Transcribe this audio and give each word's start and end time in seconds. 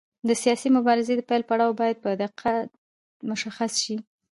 د 0.27 0.29
سیاسي 0.43 0.69
مبارزې 0.77 1.13
د 1.15 1.21
پیل 1.29 1.43
پړاو 1.49 1.77
باید 1.81 1.97
په 2.03 2.09
دقت 2.23 2.67
مشخص 3.29 3.71
شي. 3.83 3.95